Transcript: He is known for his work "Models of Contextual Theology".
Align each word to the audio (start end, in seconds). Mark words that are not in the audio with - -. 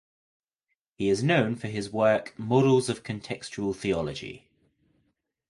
He 0.95 1.09
is 1.09 1.21
known 1.21 1.55
for 1.55 1.67
his 1.67 1.91
work 1.91 2.33
"Models 2.39 2.89
of 2.89 3.03
Contextual 3.03 3.75
Theology". 3.75 4.49